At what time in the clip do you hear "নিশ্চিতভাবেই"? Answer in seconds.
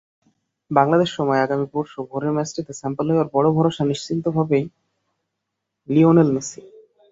3.85-4.65